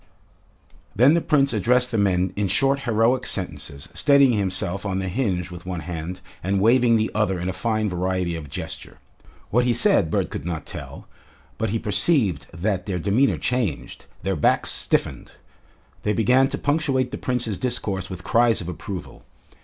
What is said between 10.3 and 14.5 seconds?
could not tell, but he perceived that their demeanor changed, their